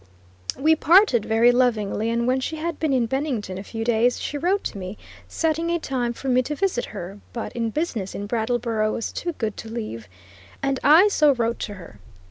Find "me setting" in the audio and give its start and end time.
4.79-5.69